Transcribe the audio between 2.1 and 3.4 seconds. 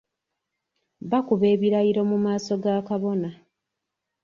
maaso ga kabona.